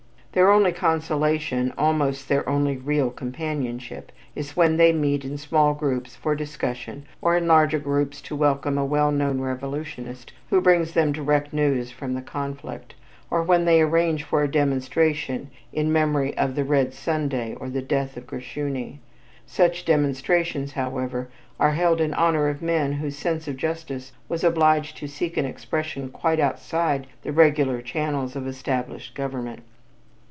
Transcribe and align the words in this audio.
Their 0.33 0.49
only 0.49 0.71
consolation, 0.71 1.73
almost 1.77 2.29
their 2.29 2.47
only 2.47 2.77
real 2.77 3.09
companionship, 3.09 4.13
is 4.33 4.55
when 4.55 4.77
they 4.77 4.93
meet 4.93 5.25
in 5.25 5.37
small 5.37 5.73
groups 5.73 6.15
for 6.15 6.35
discussion 6.35 7.03
or 7.21 7.35
in 7.35 7.47
larger 7.47 7.79
groups 7.79 8.21
to 8.21 8.35
welcome 8.37 8.77
a 8.77 8.85
well 8.85 9.11
known 9.11 9.41
revolutionist 9.41 10.31
who 10.49 10.61
brings 10.61 10.93
them 10.93 11.11
direct 11.11 11.51
news 11.51 11.91
from 11.91 12.13
the 12.13 12.21
conflict, 12.21 12.95
or 13.29 13.43
when 13.43 13.65
they 13.65 13.81
arrange 13.81 14.23
for 14.23 14.41
a 14.41 14.47
demonstration 14.49 15.49
in 15.73 15.91
memory 15.91 16.37
of 16.37 16.55
"The 16.55 16.63
Red 16.63 16.93
Sunday" 16.93 17.53
or 17.55 17.69
the 17.69 17.81
death 17.81 18.15
of 18.15 18.25
Gershuni. 18.25 18.99
Such 19.45 19.83
demonstrations, 19.83 20.71
however, 20.71 21.27
are 21.59 21.71
held 21.71 21.99
in 21.99 22.13
honor 22.13 22.47
of 22.47 22.61
men 22.61 22.93
whose 22.93 23.17
sense 23.17 23.49
of 23.49 23.57
justice 23.57 24.13
was 24.29 24.45
obliged 24.45 24.95
to 24.95 25.09
seek 25.09 25.35
an 25.35 25.43
expression 25.43 26.09
quite 26.09 26.39
outside 26.39 27.07
the 27.21 27.33
regular 27.33 27.81
channels 27.81 28.37
of 28.37 28.47
established 28.47 29.13
government. 29.13 29.63